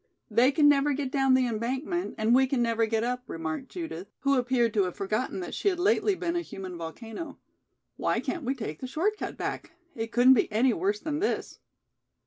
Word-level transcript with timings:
"They 0.31 0.51
can 0.51 0.67
never 0.67 0.93
get 0.93 1.11
down 1.11 1.35
the 1.35 1.45
embankment 1.45 2.15
and 2.17 2.33
we 2.33 2.47
can 2.47 2.59
never 2.63 2.87
get 2.87 3.03
up," 3.03 3.21
remarked 3.27 3.69
Judith, 3.69 4.07
who 4.21 4.33
appeared 4.35 4.73
to 4.73 4.85
have 4.85 4.95
forgotten 4.95 5.41
that 5.41 5.53
she 5.53 5.67
had 5.67 5.77
lately 5.77 6.15
been 6.15 6.35
a 6.35 6.41
human 6.41 6.75
volcano. 6.75 7.37
"Why 7.97 8.19
can't 8.19 8.43
we 8.43 8.55
take 8.55 8.79
the 8.79 8.87
short 8.87 9.15
cut 9.15 9.37
back? 9.37 9.73
It 9.95 10.11
couldn't 10.11 10.33
be 10.33 10.51
any 10.51 10.73
worse 10.73 10.99
than 10.99 11.19
this." 11.19 11.59